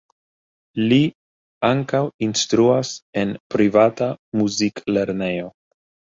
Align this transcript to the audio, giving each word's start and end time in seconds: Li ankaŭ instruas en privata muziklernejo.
Li 0.91 0.97
ankaŭ 1.67 1.99
instruas 2.27 2.93
en 3.23 3.33
privata 3.55 4.07
muziklernejo. 4.41 5.53